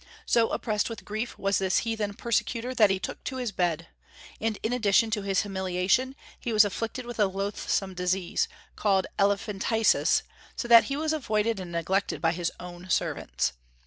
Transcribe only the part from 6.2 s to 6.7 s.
he was